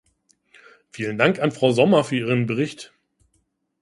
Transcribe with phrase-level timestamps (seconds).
[0.89, 2.91] Vielen Dank an Frau Sommer für ihren Bericht.